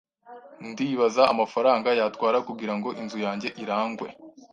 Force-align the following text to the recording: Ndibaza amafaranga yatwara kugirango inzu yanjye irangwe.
Ndibaza 0.69 1.23
amafaranga 1.33 1.89
yatwara 1.99 2.37
kugirango 2.47 2.89
inzu 3.01 3.17
yanjye 3.25 3.49
irangwe. 3.63 4.07